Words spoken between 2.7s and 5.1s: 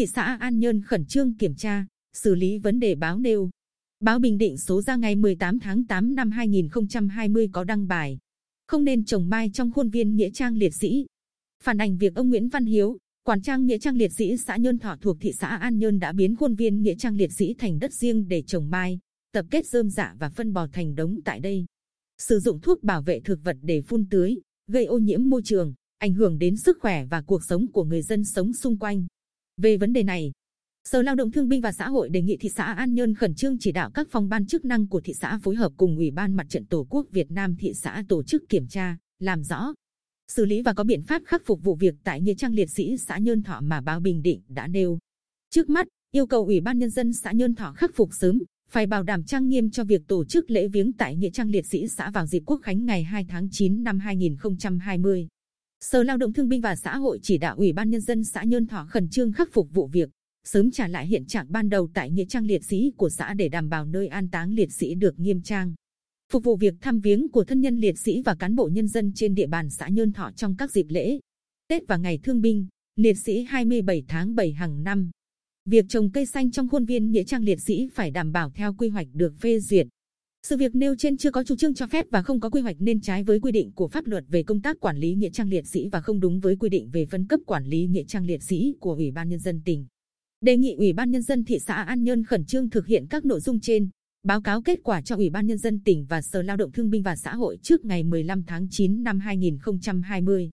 đề báo nêu. Báo Bình Định số ra